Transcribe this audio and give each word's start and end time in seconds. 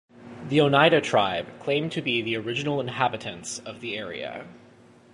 The 0.47 0.59
Oneida 0.59 0.99
tribe 0.99 1.59
claim 1.59 1.91
to 1.91 2.01
be 2.01 2.23
the 2.23 2.35
original 2.35 2.79
inhabitants 2.79 3.59
of 3.59 3.81
the 3.81 3.95
area. 3.95 4.47